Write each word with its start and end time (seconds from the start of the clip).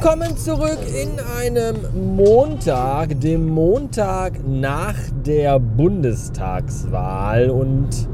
Willkommen 0.00 0.36
zurück 0.36 0.78
in 0.94 1.18
einem 1.18 2.14
Montag, 2.14 3.20
dem 3.20 3.48
Montag 3.48 4.34
nach 4.46 4.94
der 5.26 5.58
Bundestagswahl 5.58 7.50
und 7.50 8.08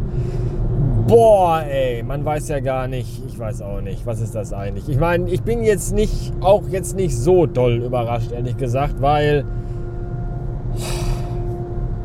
boah, 1.06 1.62
ey, 1.62 2.02
man 2.02 2.24
weiß 2.24 2.48
ja 2.48 2.60
gar 2.60 2.88
nicht, 2.88 3.22
ich 3.26 3.38
weiß 3.38 3.60
auch 3.60 3.82
nicht, 3.82 4.06
was 4.06 4.22
ist 4.22 4.34
das 4.34 4.54
eigentlich? 4.54 4.88
Ich 4.88 4.96
meine, 4.96 5.28
ich 5.28 5.42
bin 5.42 5.62
jetzt 5.62 5.94
nicht, 5.94 6.32
auch 6.40 6.62
jetzt 6.70 6.96
nicht 6.96 7.14
so 7.18 7.44
doll 7.44 7.82
überrascht, 7.82 8.32
ehrlich 8.32 8.56
gesagt, 8.56 9.02
weil 9.02 9.44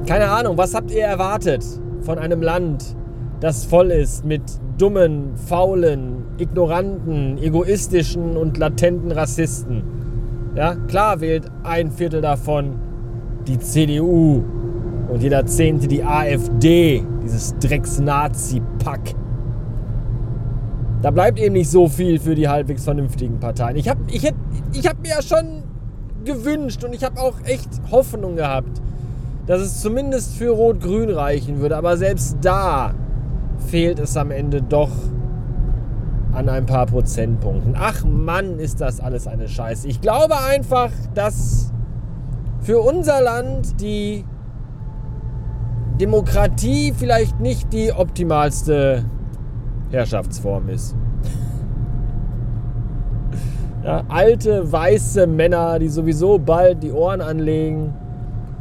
keine 0.06 0.30
Ahnung, 0.30 0.58
was 0.58 0.76
habt 0.76 0.92
ihr 0.92 1.06
erwartet 1.06 1.64
von 2.02 2.20
einem 2.20 2.42
Land, 2.42 2.98
das 3.40 3.66
voll 3.66 3.92
ist 3.92 4.26
mit 4.26 4.42
dummen, 4.78 5.36
faulen, 5.36 6.24
ignoranten, 6.38 7.38
egoistischen 7.38 8.36
und 8.36 8.58
latenten 8.58 9.12
Rassisten. 9.12 9.84
Ja, 10.56 10.76
klar 10.76 11.22
wählt 11.22 11.46
ein 11.64 11.92
Viertel 11.92 12.22
davon 12.22 12.76
die 13.48 13.60
CDU 13.60 14.44
und 15.08 15.24
jeder 15.24 15.46
Zehnte 15.46 15.88
die 15.88 16.04
AfD, 16.04 17.04
dieses 17.24 17.56
Drecks-Nazi-Pack. 17.60 19.16
Da 21.02 21.12
bleibt 21.12 21.40
eben 21.40 21.54
nicht 21.54 21.70
so 21.70 21.88
viel 21.88 22.20
für 22.20 22.36
die 22.36 22.50
halbwegs 22.50 22.84
vernünftigen 22.84 23.40
Parteien. 23.40 23.78
Ich 23.78 23.88
habe 23.88 24.02
ich 24.12 24.30
ich 24.74 24.88
hab 24.88 25.02
mir 25.02 25.10
ja 25.10 25.22
schon 25.22 25.64
gewünscht 26.26 26.84
und 26.84 26.94
ich 26.94 27.06
habe 27.06 27.22
auch 27.22 27.36
echt 27.46 27.70
Hoffnung 27.90 28.36
gehabt, 28.36 28.82
dass 29.48 29.62
es 29.62 29.80
zumindest 29.80 30.36
für 30.36 30.50
Rot-Grün 30.50 31.10
reichen 31.10 31.62
würde. 31.62 31.78
Aber 31.78 31.96
selbst 31.96 32.38
da 32.42 32.94
fehlt 33.68 34.00
es 34.00 34.18
am 34.18 34.32
Ende 34.32 34.62
doch 34.62 34.92
an 36.34 36.50
ein 36.50 36.66
paar 36.66 36.86
Prozentpunkten. 36.86 37.76
Ach 37.78 38.04
Mann, 38.04 38.60
ist 38.60 38.82
das 38.82 39.00
alles 39.00 39.28
eine 39.28 39.48
Scheiße. 39.48 39.88
Ich 39.88 40.02
glaube 40.02 40.36
einfach, 40.40 40.92
dass 41.14 41.72
für 42.62 42.80
unser 42.80 43.22
Land 43.22 43.82
die 43.82 44.26
Demokratie 46.00 46.94
vielleicht 46.96 47.40
nicht 47.40 47.74
die 47.74 47.92
optimalste 47.92 49.04
Herrschaftsform 49.92 50.70
ist. 50.70 50.96
Ja, 53.84 54.04
alte, 54.08 54.72
weiße 54.72 55.26
Männer, 55.26 55.80
die 55.80 55.88
sowieso 55.88 56.38
bald 56.38 56.84
die 56.84 56.92
Ohren 56.92 57.22
anlegen 57.22 57.94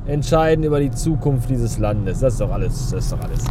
entscheiden 0.09 0.65
über 0.65 0.81
die 0.81 0.91
Zukunft 0.91 1.51
dieses 1.51 1.79
Landes. 1.79 2.21
Das 2.21 2.33
ist 2.33 2.41
doch 2.41 2.51
alles, 2.51 2.91
das 2.91 3.05
ist 3.05 3.13
doch 3.13 3.21
alles. 3.21 3.45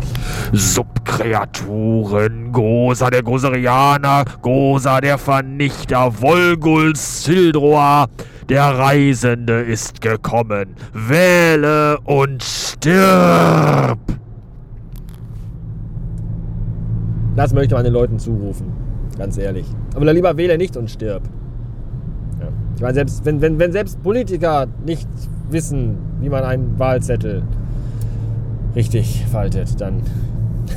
Subkreaturen, 0.52 2.52
Gosa 2.52 3.10
der 3.10 3.24
Goserianer, 3.24 4.26
Gosa 4.42 5.00
der 5.00 5.18
Vernichter, 5.18 6.12
Volgul 6.12 6.96
Sildroa, 6.96 8.08
der 8.50 8.78
Reisende 8.78 9.62
ist 9.62 10.02
gekommen. 10.02 10.76
Wähle 10.94 12.00
und 12.04 12.44
stirb! 12.44 14.00
Das 17.36 17.54
möchte 17.54 17.76
man 17.76 17.84
den 17.84 17.94
Leuten 17.94 18.18
zurufen, 18.18 18.74
ganz 19.16 19.38
ehrlich. 19.38 19.68
Aber 19.94 20.12
lieber 20.12 20.36
wähle 20.38 20.58
nicht 20.58 20.76
und 20.76 20.90
stirb. 20.90 21.22
Ich 22.78 22.84
meine, 22.84 22.94
selbst, 22.94 23.26
wenn, 23.26 23.42
wenn, 23.42 23.58
wenn 23.58 23.72
selbst 23.72 24.04
Politiker 24.04 24.68
nicht 24.86 25.10
wissen, 25.50 25.98
wie 26.22 26.30
man 26.30 26.44
einen 26.44 26.78
Wahlzettel 26.78 27.42
richtig 28.76 29.26
faltet, 29.32 29.82
dann 29.82 30.04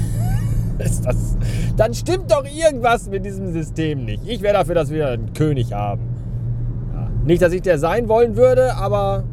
ist 0.78 1.04
das. 1.04 1.36
Dann 1.76 1.92
stimmt 1.92 2.32
doch 2.32 2.46
irgendwas 2.46 3.10
mit 3.10 3.26
diesem 3.26 3.52
System 3.52 4.06
nicht. 4.06 4.22
Ich 4.26 4.40
wäre 4.40 4.54
dafür, 4.54 4.74
dass 4.74 4.90
wir 4.90 5.08
einen 5.08 5.34
König 5.34 5.74
haben. 5.74 6.00
Ja. 6.94 7.10
Nicht, 7.26 7.42
dass 7.42 7.52
ich 7.52 7.60
der 7.60 7.78
sein 7.78 8.08
wollen 8.08 8.34
würde, 8.34 8.76
aber 8.76 9.24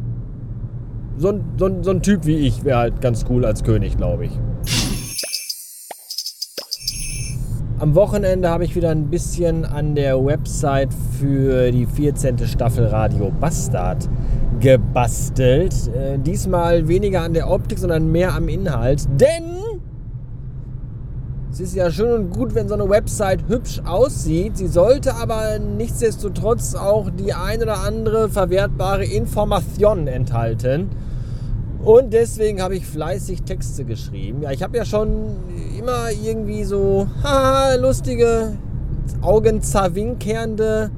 so 1.18 1.30
ein, 1.30 1.46
so 1.56 1.68
ein, 1.68 1.84
so 1.86 1.92
ein 1.92 2.02
Typ 2.02 2.26
wie 2.26 2.36
ich 2.36 2.66
wäre 2.66 2.80
halt 2.80 3.00
ganz 3.00 3.24
cool 3.30 3.46
als 3.46 3.64
König, 3.64 3.96
glaube 3.96 4.26
ich. 4.26 4.32
Am 7.80 7.94
Wochenende 7.94 8.50
habe 8.50 8.66
ich 8.66 8.76
wieder 8.76 8.90
ein 8.90 9.06
bisschen 9.12 9.64
an 9.64 9.94
der 9.94 10.26
Website 10.26 10.90
für 11.20 11.72
die 11.72 11.86
14. 11.86 12.40
Staffel 12.48 12.88
Radio 12.88 13.32
Bastard 13.40 14.10
gebastelt. 14.60 15.76
Äh, 15.96 16.18
diesmal 16.18 16.88
weniger 16.88 17.22
an 17.22 17.36
der 17.36 17.48
Optik, 17.48 17.78
sondern 17.78 18.12
mehr 18.12 18.34
am 18.34 18.50
Inhalt. 18.50 19.08
Denn 19.22 19.58
es 21.52 21.60
ist 21.60 21.76
ja 21.76 21.92
schön 21.92 22.14
und 22.14 22.30
gut, 22.32 22.56
wenn 22.56 22.68
so 22.68 22.74
eine 22.74 22.90
Website 22.90 23.48
hübsch 23.48 23.80
aussieht. 23.86 24.58
Sie 24.58 24.68
sollte 24.68 25.14
aber 25.14 25.60
nichtsdestotrotz 25.60 26.74
auch 26.74 27.12
die 27.12 27.34
ein 27.34 27.62
oder 27.62 27.82
andere 27.82 28.28
verwertbare 28.28 29.06
Information 29.06 30.08
enthalten. 30.08 30.90
Und 31.88 32.12
deswegen 32.12 32.62
habe 32.62 32.76
ich 32.76 32.86
fleißig 32.86 33.44
Texte 33.44 33.86
geschrieben. 33.86 34.42
Ja, 34.42 34.52
ich 34.52 34.62
habe 34.62 34.76
ja 34.76 34.84
schon 34.84 35.38
immer 35.80 36.12
irgendwie 36.12 36.66
so 36.66 37.08
haha, 37.24 37.76
lustige, 37.76 38.58
augenzerwinkernde 39.22 40.92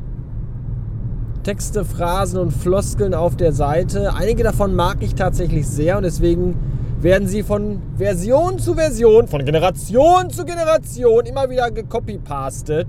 Texte, 1.43 1.85
Phrasen 1.85 2.39
und 2.39 2.49
Floskeln 2.49 3.13
auf 3.13 3.35
der 3.35 3.53
Seite. 3.53 4.15
Einige 4.15 4.41
davon 4.41 4.75
mag 4.75 4.97
ich 5.01 5.13
tatsächlich 5.13 5.67
sehr 5.67 5.97
und 5.97 6.01
deswegen 6.05 6.55
werden 6.99 7.27
sie 7.27 7.43
von 7.43 7.83
Version 7.95 8.57
zu 8.57 8.73
Version, 8.73 9.27
von 9.27 9.45
Generation 9.45 10.31
zu 10.31 10.43
Generation 10.43 11.27
immer 11.27 11.51
wieder 11.51 11.69
gecopypastet. 11.69 12.87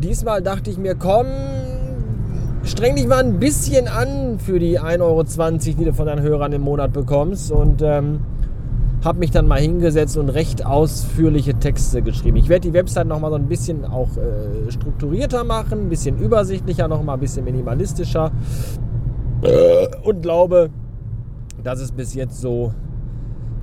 Diesmal 0.00 0.42
dachte 0.42 0.70
ich 0.70 0.78
mir, 0.78 0.94
komm, 0.94 1.26
streng 2.66 2.96
dich 2.96 3.06
mal 3.06 3.24
ein 3.24 3.38
bisschen 3.38 3.88
an 3.88 4.38
für 4.38 4.58
die 4.58 4.80
1,20 4.80 5.00
Euro, 5.00 5.22
die 5.24 5.84
du 5.84 5.92
von 5.92 6.06
deinen 6.06 6.22
Hörern 6.22 6.52
im 6.52 6.62
Monat 6.62 6.92
bekommst. 6.92 7.50
Und 7.50 7.82
ähm, 7.82 8.20
habe 9.04 9.20
mich 9.20 9.30
dann 9.30 9.46
mal 9.46 9.60
hingesetzt 9.60 10.16
und 10.16 10.30
recht 10.30 10.66
ausführliche 10.66 11.54
Texte 11.54 12.02
geschrieben. 12.02 12.36
Ich 12.36 12.48
werde 12.48 12.68
die 12.68 12.72
Website 12.72 13.06
noch 13.06 13.20
mal 13.20 13.30
so 13.30 13.36
ein 13.36 13.46
bisschen 13.46 13.84
auch 13.84 14.08
äh, 14.16 14.70
strukturierter 14.70 15.44
machen, 15.44 15.86
ein 15.86 15.88
bisschen 15.88 16.18
übersichtlicher, 16.18 16.88
noch 16.88 17.02
mal 17.02 17.14
ein 17.14 17.20
bisschen 17.20 17.44
minimalistischer 17.44 18.32
und 20.02 20.22
glaube, 20.22 20.70
dass 21.62 21.80
es 21.80 21.92
bis 21.92 22.14
jetzt 22.14 22.40
so 22.40 22.72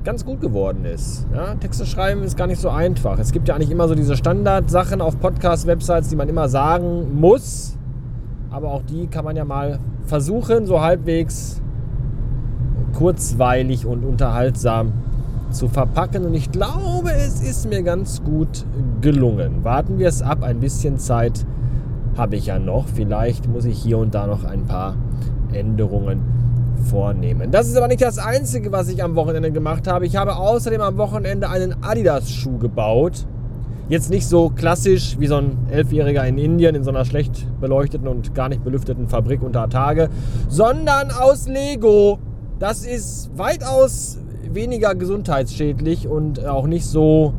ganz 0.03 0.25
gut 0.25 0.41
geworden 0.41 0.85
ist. 0.85 1.25
Ja, 1.34 1.56
Texte 1.56 1.85
schreiben 1.85 2.24
ist 2.24 2.38
gar 2.38 2.47
nicht 2.47 2.59
so 2.59 2.70
einfach. 2.70 3.18
Es 3.20 3.31
gibt 3.31 3.47
ja 3.47 3.56
eigentlich 3.56 3.72
immer 3.72 3.88
so 3.88 3.96
diese 3.96 4.16
Standardsachen 4.16 5.02
auf 5.02 5.20
Podcast-Websites, 5.20 6.09
die 6.09 6.16
man 6.16 6.30
immer 6.30 6.50
sagen 6.50 7.20
muss. 7.20 7.78
Aber 8.53 8.72
auch 8.72 8.84
die 8.84 9.08
kann 9.08 9.25
man 9.25 9.36
ja 9.36 9.46
mal 9.46 9.80
versuchen, 10.06 10.66
so 10.66 10.80
halbwegs 10.80 11.59
kurzweilig 12.94 13.86
und 13.86 14.06
unterhaltsam 14.06 14.94
zu 15.50 15.68
verpacken. 15.68 16.25
Und 16.25 16.36
ich 16.36 16.52
glaube, 16.52 17.12
es 17.12 17.41
ist 17.41 17.68
mir 17.68 17.81
ganz 17.81 18.24
gut 18.24 18.66
gelungen. 19.02 19.64
Warten 19.64 19.97
wir 19.97 20.08
es 20.08 20.22
ab. 20.22 20.44
Ein 20.44 20.59
bisschen 20.59 21.00
Zeit 21.00 21.46
habe 22.16 22.36
ich 22.36 22.46
ja 22.46 22.59
noch. 22.59 22.88
Vielleicht 22.88 23.47
muss 23.47 23.66
ich 23.66 23.80
hier 23.80 23.97
und 23.97 24.14
da 24.14 24.28
noch 24.28 24.44
ein 24.44 24.66
paar 24.66 24.96
Änderungen 25.52 26.22
vornehmen. 26.90 27.50
Das 27.52 27.68
ist 27.68 27.75
aber 27.78 27.88
nicht 27.88 28.02
das 28.02 28.20
Einzige, 28.20 28.72
was 28.72 28.88
ich 28.90 29.03
am 29.03 29.16
Wochenende 29.16 29.52
gemacht 29.52 29.88
habe. 29.88 30.06
Ich 30.06 30.16
habe 30.16 30.35
außerdem 30.35 30.81
am 30.81 30.97
Wochenende 30.97 31.50
einen 31.50 31.75
Adidas-Schuh 31.81 32.59
gebaut. 32.59 33.25
Jetzt 33.90 34.10
nicht 34.10 34.26
so 34.28 34.50
klassisch 34.50 35.20
wie 35.20 35.28
so 35.28 35.36
ein 35.36 35.58
Elfjähriger 35.70 36.26
in 36.26 36.38
Indien 36.38 36.74
in 36.74 36.84
so 36.84 36.90
einer 36.90 37.04
schlecht 37.04 37.46
beleuchteten 37.60 38.08
und 38.08 38.34
gar 38.34 38.48
nicht 38.48 38.64
belüfteten 38.64 39.10
Fabrik 39.10 39.44
unter 39.44 39.70
Tage, 39.70 40.10
sondern 40.48 41.12
aus 41.12 41.48
Lego. 41.48 42.20
Das 42.59 42.85
ist 42.85 43.38
weitaus 43.38 44.20
weniger 44.50 44.96
gesundheitsschädlich 44.96 46.08
und 46.08 46.46
auch 46.46 46.66
nicht 46.66 46.85
so 46.85 47.34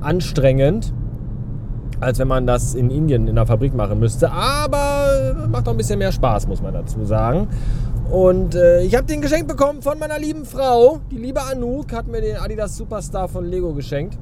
anstrengend, 0.00 0.92
als 2.00 2.18
wenn 2.18 2.28
man 2.28 2.46
das 2.46 2.74
in 2.74 2.90
Indien 2.90 3.26
in 3.26 3.36
der 3.36 3.46
Fabrik 3.46 3.74
machen 3.74 3.98
müsste. 3.98 4.30
Aber 4.30 5.48
macht 5.50 5.66
auch 5.68 5.72
ein 5.72 5.78
bisschen 5.78 5.98
mehr 5.98 6.12
Spaß, 6.12 6.48
muss 6.48 6.60
man 6.60 6.74
dazu 6.74 7.02
sagen. 7.06 7.48
Und 8.10 8.54
äh, 8.54 8.82
ich 8.82 8.94
habe 8.94 9.06
den 9.06 9.22
geschenkt 9.22 9.48
bekommen 9.48 9.80
von 9.80 9.98
meiner 9.98 10.18
lieben 10.18 10.44
Frau. 10.44 11.00
Die 11.10 11.18
liebe 11.18 11.42
Anouk 11.42 11.92
hat 11.92 12.08
mir 12.08 12.20
den 12.20 12.36
Adidas 12.36 12.76
Superstar 12.76 13.28
von 13.28 13.46
Lego 13.46 13.72
geschenkt. 13.72 14.18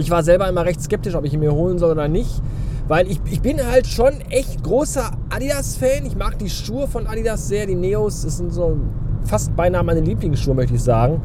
Ich 0.00 0.10
war 0.10 0.22
selber 0.22 0.48
immer 0.48 0.64
recht 0.64 0.82
skeptisch, 0.82 1.14
ob 1.14 1.24
ich 1.24 1.32
ihn 1.32 1.40
mir 1.40 1.52
holen 1.52 1.78
soll 1.78 1.92
oder 1.92 2.08
nicht. 2.08 2.42
Weil 2.88 3.10
ich, 3.10 3.20
ich 3.30 3.40
bin 3.40 3.64
halt 3.64 3.86
schon 3.86 4.20
echt 4.30 4.62
großer 4.64 5.12
Adidas-Fan. 5.30 6.06
Ich 6.06 6.16
mag 6.16 6.38
die 6.38 6.50
Schuhe 6.50 6.88
von 6.88 7.06
Adidas 7.06 7.46
sehr. 7.46 7.66
Die 7.66 7.76
Neos, 7.76 8.22
das 8.22 8.38
sind 8.38 8.52
so 8.52 8.76
fast 9.24 9.54
beinahe 9.54 9.84
meine 9.84 10.00
Lieblingsschuhe, 10.00 10.54
möchte 10.54 10.74
ich 10.74 10.82
sagen. 10.82 11.22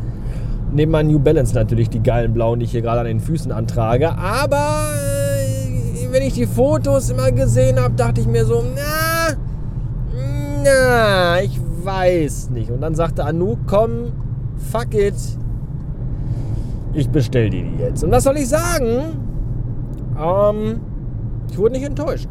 Neben 0.72 0.92
meinen 0.92 1.10
New 1.10 1.20
Balance 1.20 1.56
natürlich, 1.56 1.90
die 1.90 2.04
geilen 2.04 2.34
blauen, 2.34 2.60
die 2.60 2.66
ich 2.66 2.72
hier 2.72 2.82
gerade 2.82 3.00
an 3.00 3.06
den 3.08 3.20
Füßen 3.20 3.52
antrage. 3.52 4.16
Aber 4.18 4.92
äh, 4.94 6.12
wenn 6.12 6.22
ich 6.22 6.34
die 6.34 6.46
Fotos 6.46 7.10
immer 7.10 7.32
gesehen 7.32 7.80
habe, 7.80 7.96
dachte 7.96 8.22
ich 8.22 8.28
mir 8.28 8.46
so, 8.46 8.64
na, 8.76 9.36
na, 10.64 11.42
ich 11.42 11.60
weiß 11.84 12.50
nicht. 12.50 12.72
Und 12.72 12.82
dann 12.82 12.96
sagte 12.96 13.24
Anouk, 13.24 13.60
komm, 13.68 14.12
fuck 14.72 14.94
it, 14.94 15.16
ich 16.96 17.10
bestell 17.10 17.50
die 17.50 17.66
jetzt. 17.80 18.04
Und 18.04 18.12
was 18.12 18.24
soll 18.24 18.38
ich 18.38 18.48
sagen? 18.48 19.20
Ähm, 20.20 20.80
ich 21.52 21.58
wurde 21.58 21.74
nicht 21.74 21.86
enttäuscht. 21.86 22.30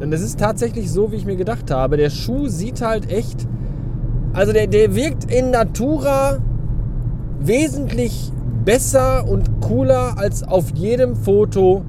Und 0.00 0.12
es 0.12 0.22
ist 0.22 0.38
tatsächlich 0.38 0.90
so, 0.90 1.12
wie 1.12 1.16
ich 1.16 1.26
mir 1.26 1.36
gedacht 1.36 1.70
habe. 1.70 1.96
Der 1.96 2.10
Schuh 2.10 2.48
sieht 2.48 2.80
halt 2.80 3.10
echt. 3.10 3.46
Also 4.32 4.52
der, 4.52 4.66
der 4.66 4.94
wirkt 4.94 5.32
in 5.32 5.50
Natura 5.50 6.38
wesentlich 7.40 8.32
besser 8.64 9.28
und 9.28 9.60
cooler 9.60 10.18
als 10.18 10.42
auf 10.42 10.70
jedem 10.74 11.14
Foto, 11.14 11.84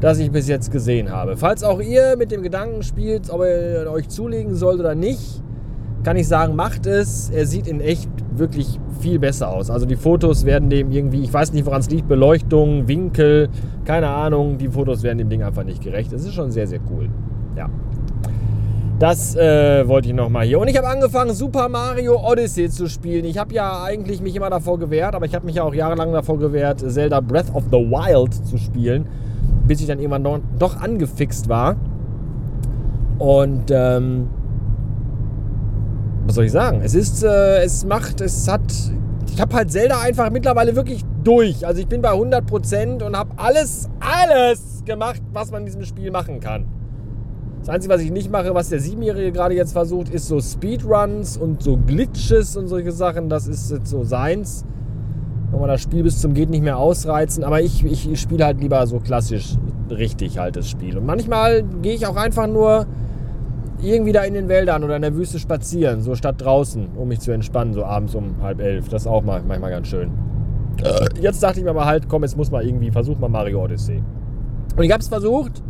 das 0.00 0.18
ich 0.18 0.30
bis 0.30 0.46
jetzt 0.46 0.70
gesehen 0.70 1.10
habe. 1.10 1.36
Falls 1.36 1.64
auch 1.64 1.80
ihr 1.80 2.16
mit 2.16 2.30
dem 2.30 2.42
Gedanken 2.42 2.82
spielt, 2.82 3.30
ob 3.30 3.40
ihr 3.40 3.90
euch 3.90 4.08
zulegen 4.08 4.54
sollt 4.54 4.78
oder 4.78 4.94
nicht, 4.94 5.42
kann 6.04 6.16
ich 6.16 6.28
sagen, 6.28 6.54
macht 6.54 6.86
es. 6.86 7.30
Er 7.30 7.46
sieht 7.46 7.66
in 7.66 7.80
echt 7.80 8.10
wirklich 8.34 8.78
viel 9.00 9.18
besser 9.18 9.48
aus. 9.48 9.70
Also 9.70 9.86
die 9.86 9.96
Fotos 9.96 10.44
werden 10.44 10.70
dem 10.70 10.90
irgendwie, 10.90 11.22
ich 11.22 11.32
weiß 11.32 11.52
nicht, 11.52 11.66
woran 11.66 11.80
es 11.80 11.90
liegt, 11.90 12.08
Beleuchtung, 12.08 12.86
Winkel, 12.86 13.48
keine 13.84 14.08
Ahnung, 14.08 14.58
die 14.58 14.68
Fotos 14.68 15.02
werden 15.02 15.18
dem 15.18 15.28
Ding 15.28 15.42
einfach 15.42 15.64
nicht 15.64 15.82
gerecht. 15.82 16.12
Es 16.12 16.24
ist 16.24 16.34
schon 16.34 16.50
sehr, 16.50 16.66
sehr 16.66 16.80
cool. 16.90 17.08
Ja. 17.56 17.68
Das 19.00 19.34
äh, 19.34 19.88
wollte 19.88 20.08
ich 20.08 20.14
nochmal 20.14 20.44
hier. 20.44 20.60
Und 20.60 20.68
ich 20.68 20.76
habe 20.76 20.86
angefangen, 20.86 21.32
Super 21.34 21.70
Mario 21.70 22.20
Odyssey 22.22 22.68
zu 22.68 22.86
spielen. 22.86 23.24
Ich 23.24 23.38
habe 23.38 23.54
ja 23.54 23.82
eigentlich 23.82 24.20
mich 24.20 24.36
immer 24.36 24.50
davor 24.50 24.78
gewehrt, 24.78 25.14
aber 25.14 25.24
ich 25.24 25.34
habe 25.34 25.46
mich 25.46 25.54
ja 25.54 25.62
auch 25.62 25.72
jahrelang 25.72 26.12
davor 26.12 26.38
gewehrt, 26.38 26.80
Zelda 26.80 27.20
Breath 27.20 27.54
of 27.54 27.64
the 27.70 27.78
Wild 27.78 28.34
zu 28.34 28.58
spielen, 28.58 29.06
bis 29.66 29.80
ich 29.80 29.86
dann 29.86 30.00
irgendwann 30.00 30.42
doch, 30.58 30.76
angefixt 30.78 31.48
war. 31.48 31.76
Und 33.18 33.70
ähm, 33.70 34.28
was 36.30 36.36
soll 36.36 36.44
ich 36.44 36.52
sagen? 36.52 36.80
Es 36.84 36.94
ist, 36.94 37.24
äh, 37.24 37.64
es 37.64 37.84
macht, 37.84 38.20
es 38.20 38.46
hat, 38.46 38.62
ich 39.32 39.40
habe 39.40 39.52
halt 39.52 39.72
Zelda 39.72 40.00
einfach 40.00 40.30
mittlerweile 40.30 40.76
wirklich 40.76 41.04
durch. 41.24 41.66
Also 41.66 41.80
ich 41.80 41.88
bin 41.88 42.02
bei 42.02 42.12
100% 42.12 43.02
und 43.02 43.16
habe 43.16 43.30
alles, 43.36 43.88
alles 43.98 44.84
gemacht, 44.84 45.20
was 45.32 45.50
man 45.50 45.62
in 45.62 45.66
diesem 45.66 45.84
Spiel 45.84 46.12
machen 46.12 46.38
kann. 46.38 46.66
Das 47.58 47.68
Einzige, 47.68 47.92
was 47.92 48.00
ich 48.02 48.12
nicht 48.12 48.30
mache, 48.30 48.54
was 48.54 48.68
der 48.68 48.78
Siebenjährige 48.78 49.32
gerade 49.32 49.56
jetzt 49.56 49.72
versucht, 49.72 50.08
ist 50.08 50.28
so 50.28 50.40
Speedruns 50.40 51.36
und 51.36 51.64
so 51.64 51.76
Glitches 51.76 52.56
und 52.56 52.68
solche 52.68 52.92
Sachen. 52.92 53.28
Das 53.28 53.48
ist 53.48 53.68
jetzt 53.72 53.90
so 53.90 54.04
seins. 54.04 54.64
Nochmal 55.50 55.66
das 55.66 55.80
Spiel 55.80 56.04
bis 56.04 56.20
zum 56.20 56.32
geht 56.32 56.48
nicht 56.48 56.62
mehr 56.62 56.78
ausreizen. 56.78 57.42
Aber 57.42 57.60
ich, 57.60 57.84
ich 57.84 58.20
spiele 58.20 58.44
halt 58.44 58.60
lieber 58.60 58.86
so 58.86 59.00
klassisch 59.00 59.56
richtig 59.90 60.38
halt 60.38 60.54
das 60.54 60.70
Spiel. 60.70 60.96
Und 60.96 61.06
manchmal 61.06 61.64
gehe 61.82 61.94
ich 61.94 62.06
auch 62.06 62.14
einfach 62.14 62.46
nur 62.46 62.86
irgendwie 63.82 64.12
da 64.12 64.22
in 64.22 64.34
den 64.34 64.48
Wäldern 64.48 64.84
oder 64.84 64.96
in 64.96 65.02
der 65.02 65.14
Wüste 65.14 65.38
spazieren, 65.38 66.02
so 66.02 66.14
statt 66.14 66.36
draußen, 66.38 66.88
um 66.96 67.08
mich 67.08 67.20
zu 67.20 67.32
entspannen, 67.32 67.74
so 67.74 67.84
abends 67.84 68.14
um 68.14 68.42
halb 68.42 68.60
elf. 68.60 68.88
Das 68.88 69.02
ist 69.02 69.08
auch 69.08 69.22
manchmal 69.22 69.70
ganz 69.70 69.88
schön. 69.88 70.10
Äh, 70.82 71.06
jetzt 71.20 71.42
dachte 71.42 71.58
ich 71.58 71.64
mir 71.64 71.70
aber 71.70 71.86
halt, 71.86 72.08
komm, 72.08 72.22
jetzt 72.22 72.36
muss 72.36 72.50
mal 72.50 72.64
irgendwie, 72.64 72.90
versuch 72.90 73.18
mal 73.18 73.28
Mario 73.28 73.62
Odyssey. 73.62 74.02
Und 74.76 74.84
ich 74.84 74.92
habe 74.92 75.02
es 75.02 75.08
versucht 75.08 75.62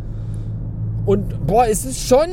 und 1.05 1.47
boah, 1.47 1.65
es 1.67 1.85
ist 1.85 2.07
schon 2.07 2.29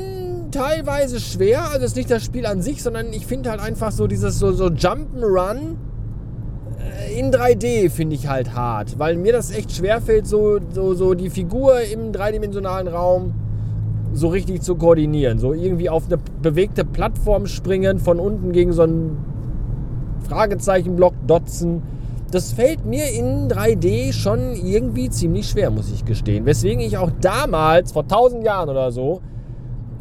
teilweise 0.50 1.20
schwer. 1.20 1.62
Also 1.70 1.78
es 1.78 1.92
ist 1.92 1.96
nicht 1.96 2.10
das 2.10 2.24
Spiel 2.24 2.46
an 2.46 2.62
sich, 2.62 2.82
sondern 2.82 3.12
ich 3.12 3.26
finde 3.26 3.50
halt 3.50 3.60
einfach 3.60 3.92
so 3.92 4.06
dieses 4.06 4.38
so, 4.38 4.52
so 4.52 4.66
Jump'n'Run 4.66 5.76
äh, 6.78 7.19
in 7.19 7.32
3D 7.32 7.90
finde 7.90 8.14
ich 8.16 8.28
halt 8.28 8.54
hart, 8.54 8.98
weil 8.98 9.16
mir 9.16 9.32
das 9.32 9.50
echt 9.50 9.72
schwer 9.72 10.00
fällt, 10.00 10.26
so, 10.26 10.58
so, 10.70 10.94
so 10.94 11.14
die 11.14 11.31
Figur 11.31 11.81
im 11.81 12.12
dreidimensionalen 12.12 12.88
Raum 12.88 13.34
so 14.12 14.28
richtig 14.28 14.62
zu 14.62 14.76
koordinieren. 14.76 15.38
So 15.38 15.52
irgendwie 15.52 15.90
auf 15.90 16.06
eine 16.06 16.19
bewegte 16.43 16.84
Plattform 16.84 17.46
springen, 17.46 17.99
von 17.99 18.19
unten 18.19 18.52
gegen 18.52 18.72
so 18.72 18.82
einen 18.82 19.16
Fragezeichenblock 20.28 21.14
dotzen. 21.26 21.82
Das 22.31 22.52
fällt 22.52 22.84
mir 22.84 23.10
in 23.10 23.49
3D 23.49 24.12
schon 24.12 24.55
irgendwie 24.55 25.08
ziemlich 25.08 25.49
schwer, 25.49 25.70
muss 25.70 25.90
ich 25.90 26.05
gestehen. 26.05 26.44
Weswegen 26.44 26.81
ich 26.81 26.99
auch 26.99 27.10
damals, 27.20 27.93
vor 27.93 28.02
1000 28.02 28.44
Jahren 28.44 28.69
oder 28.69 28.93
so, 28.93 29.22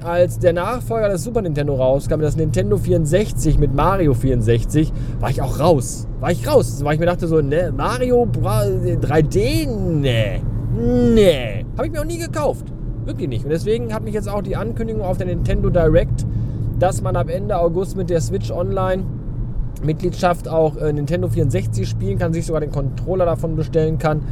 als 0.03 0.37
der 0.37 0.53
Nachfolger 0.53 1.09
des 1.09 1.23
Super 1.23 1.41
Nintendo 1.41 1.75
rauskam, 1.75 2.19
das 2.19 2.35
Nintendo 2.35 2.77
64 2.77 3.57
mit 3.57 3.73
Mario 3.73 4.13
64, 4.13 4.91
war 5.19 5.29
ich 5.29 5.41
auch 5.41 5.59
raus. 5.59 6.07
War 6.19 6.31
ich 6.31 6.47
raus. 6.47 6.83
Weil 6.83 6.95
ich 6.95 6.99
mir 6.99 7.05
dachte 7.05 7.27
so, 7.27 7.41
ne, 7.41 7.73
Mario 7.75 8.27
3D, 8.33 9.67
ne, 9.67 10.41
ne. 10.75 11.65
Habe 11.77 11.87
ich 11.87 11.93
mir 11.93 12.01
auch 12.01 12.05
nie 12.05 12.19
gekauft. 12.19 12.65
Wirklich 13.07 13.29
nicht. 13.29 13.45
Und 13.45 13.51
deswegen 13.51 13.93
hat 13.93 14.03
mich 14.03 14.13
jetzt 14.13 14.27
auch 14.27 14.41
die 14.41 14.57
Ankündigung 14.57 15.01
auf 15.01 15.17
der 15.17 15.27
Nintendo 15.27 15.69
Direct, 15.69 16.25
dass 16.77 17.01
man 17.01 17.15
ab 17.15 17.29
Ende 17.29 17.57
August 17.57 17.95
mit 17.95 18.09
der 18.09 18.19
Switch 18.19 18.51
Online 18.51 19.03
Mitgliedschaft 19.81 20.49
auch 20.49 20.75
äh, 20.75 20.91
Nintendo 20.91 21.29
64 21.29 21.87
spielen 21.87 22.17
kann, 22.17 22.33
sich 22.33 22.45
sogar 22.45 22.59
den 22.59 22.71
Controller 22.71 23.25
davon 23.25 23.55
bestellen 23.55 23.97
kann. 23.97 24.23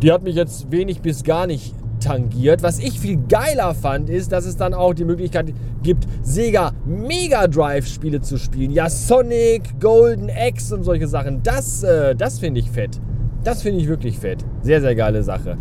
Die 0.00 0.10
hat 0.10 0.22
mich 0.22 0.36
jetzt 0.36 0.70
wenig 0.72 1.02
bis 1.02 1.22
gar 1.22 1.46
nicht 1.46 1.74
tangiert. 2.00 2.62
Was 2.62 2.78
ich 2.78 2.98
viel 2.98 3.18
geiler 3.28 3.74
fand, 3.74 4.08
ist, 4.08 4.32
dass 4.32 4.46
es 4.46 4.56
dann 4.56 4.72
auch 4.72 4.94
die 4.94 5.04
Möglichkeit 5.04 5.52
gibt, 5.82 6.06
Sega 6.22 6.72
Mega 6.86 7.46
Drive 7.46 7.86
Spiele 7.86 8.22
zu 8.22 8.38
spielen. 8.38 8.70
Ja, 8.70 8.88
Sonic, 8.88 9.80
Golden 9.80 10.30
Axe 10.30 10.74
und 10.74 10.84
solche 10.84 11.08
Sachen. 11.08 11.42
Das, 11.42 11.82
äh, 11.82 12.14
das 12.14 12.38
finde 12.38 12.60
ich 12.60 12.70
fett. 12.70 13.00
Das 13.42 13.60
finde 13.60 13.80
ich 13.80 13.88
wirklich 13.88 14.18
fett. 14.18 14.44
Sehr, 14.62 14.80
sehr 14.80 14.94
geile 14.94 15.22
Sache. 15.22 15.58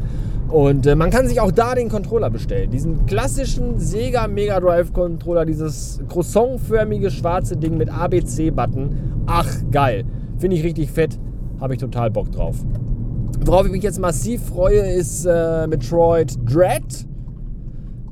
Und 0.49 0.85
äh, 0.85 0.95
man 0.95 1.09
kann 1.09 1.27
sich 1.27 1.39
auch 1.39 1.51
da 1.51 1.73
den 1.73 1.89
Controller 1.89 2.29
bestellen. 2.29 2.69
Diesen 2.69 3.05
klassischen 3.05 3.79
Sega 3.79 4.27
Mega 4.27 4.59
Drive 4.59 4.93
Controller, 4.93 5.45
dieses 5.45 6.01
croissantförmige 6.09 7.09
schwarze 7.09 7.57
Ding 7.57 7.77
mit 7.77 7.89
ABC-Button. 7.89 9.23
Ach, 9.25 9.49
geil. 9.71 10.05
Finde 10.37 10.57
ich 10.57 10.63
richtig 10.63 10.91
fett. 10.91 11.17
Habe 11.59 11.73
ich 11.73 11.79
total 11.79 12.11
Bock 12.11 12.31
drauf. 12.31 12.57
Worauf 13.45 13.65
ich 13.65 13.71
mich 13.71 13.83
jetzt 13.83 13.99
massiv 13.99 14.43
freue, 14.43 14.79
ist 14.93 15.25
äh, 15.25 15.67
Metroid 15.67 16.37
Dread. 16.45 17.07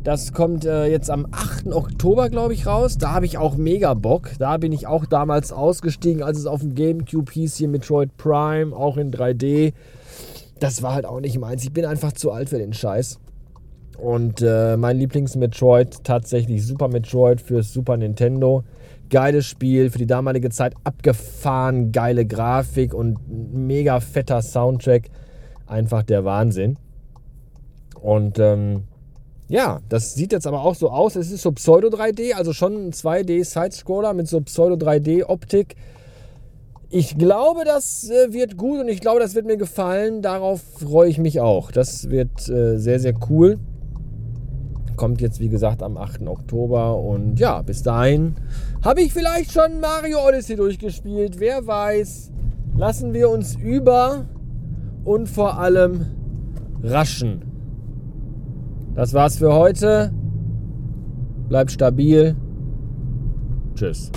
Das 0.03 0.33
kommt 0.33 0.65
äh, 0.65 0.87
jetzt 0.87 1.11
am 1.11 1.27
8. 1.31 1.67
Oktober, 1.67 2.29
glaube 2.29 2.53
ich, 2.53 2.65
raus. 2.65 2.97
Da 2.97 3.11
habe 3.13 3.27
ich 3.27 3.37
auch 3.37 3.55
mega 3.55 3.93
Bock. 3.93 4.31
Da 4.39 4.57
bin 4.57 4.71
ich 4.71 4.87
auch 4.87 5.05
damals 5.05 5.51
ausgestiegen, 5.51 6.23
als 6.23 6.39
es 6.39 6.47
auf 6.47 6.61
dem 6.61 6.73
GameCube 6.73 7.31
hieß, 7.31 7.55
hier 7.57 7.67
Metroid 7.67 8.17
Prime, 8.17 8.75
auch 8.75 8.97
in 8.97 9.11
3D 9.11 9.73
das 10.61 10.83
war 10.83 10.93
halt 10.93 11.05
auch 11.05 11.19
nicht 11.19 11.37
meins. 11.39 11.63
Ich 11.63 11.73
bin 11.73 11.85
einfach 11.85 12.11
zu 12.11 12.31
alt 12.31 12.49
für 12.49 12.59
den 12.59 12.71
Scheiß. 12.71 13.19
Und 13.97 14.41
äh, 14.41 14.77
mein 14.77 14.97
Lieblings-Metroid, 14.97 16.03
tatsächlich 16.03 16.65
Super 16.65 16.87
Metroid 16.87 17.41
für 17.41 17.63
Super 17.63 17.97
Nintendo. 17.97 18.63
Geiles 19.09 19.47
Spiel, 19.47 19.89
für 19.89 19.97
die 19.97 20.05
damalige 20.05 20.49
Zeit 20.51 20.73
abgefahren, 20.83 21.91
geile 21.91 22.25
Grafik 22.25 22.93
und 22.93 23.17
mega 23.27 23.99
fetter 23.99 24.41
Soundtrack. 24.41 25.09
Einfach 25.65 26.03
der 26.03 26.25
Wahnsinn. 26.25 26.77
Und 27.99 28.37
ähm, 28.37 28.83
ja, 29.49 29.81
das 29.89 30.13
sieht 30.13 30.31
jetzt 30.31 30.45
aber 30.45 30.63
auch 30.63 30.75
so 30.75 30.91
aus. 30.91 31.15
Es 31.15 31.31
ist 31.31 31.41
so 31.41 31.51
Pseudo 31.51 31.87
3D, 31.87 32.33
also 32.33 32.53
schon 32.53 32.87
ein 32.87 32.91
2D-Sidescroller 32.91 34.13
mit 34.13 34.27
so 34.27 34.41
Pseudo 34.41 34.75
3D-Optik. 34.75 35.75
Ich 36.93 37.17
glaube, 37.17 37.63
das 37.63 38.09
äh, 38.09 38.33
wird 38.33 38.57
gut 38.57 38.81
und 38.81 38.89
ich 38.89 38.99
glaube, 38.99 39.21
das 39.21 39.33
wird 39.33 39.45
mir 39.45 39.55
gefallen. 39.55 40.21
Darauf 40.21 40.61
freue 40.61 41.09
ich 41.09 41.17
mich 41.17 41.39
auch. 41.39 41.71
Das 41.71 42.09
wird 42.09 42.49
äh, 42.49 42.77
sehr, 42.77 42.99
sehr 42.99 43.13
cool. 43.29 43.59
Kommt 44.97 45.21
jetzt, 45.21 45.39
wie 45.39 45.47
gesagt, 45.47 45.81
am 45.83 45.95
8. 45.95 46.27
Oktober. 46.27 46.97
Und 46.97 47.39
ja, 47.39 47.61
bis 47.61 47.81
dahin 47.81 48.35
habe 48.83 49.01
ich 49.01 49.13
vielleicht 49.13 49.53
schon 49.53 49.79
Mario 49.79 50.19
Odyssey 50.27 50.57
durchgespielt. 50.57 51.39
Wer 51.39 51.65
weiß. 51.65 52.29
Lassen 52.75 53.13
wir 53.13 53.29
uns 53.29 53.55
über 53.55 54.25
und 55.05 55.29
vor 55.29 55.59
allem 55.59 56.05
raschen. 56.83 57.43
Das 58.95 59.13
war's 59.13 59.37
für 59.37 59.53
heute. 59.53 60.11
Bleibt 61.47 61.71
stabil. 61.71 62.35
Tschüss. 63.75 64.11